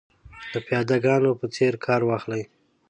د 0.53 0.55
پیاده 0.67 0.97
ګانو 1.05 1.31
په 1.39 1.45
څېر 1.55 1.73
کار 1.85 2.01
واخلي. 2.05 2.43